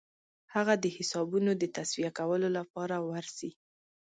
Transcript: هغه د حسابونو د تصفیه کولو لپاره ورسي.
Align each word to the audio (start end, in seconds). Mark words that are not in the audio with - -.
هغه 0.53 0.73
د 0.83 0.85
حسابونو 0.95 1.51
د 1.61 1.63
تصفیه 1.75 2.11
کولو 2.19 2.47
لپاره 2.57 2.95
ورسي. 3.09 3.51